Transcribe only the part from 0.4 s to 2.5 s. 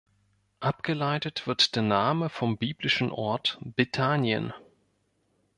Abgeleitet wird der Name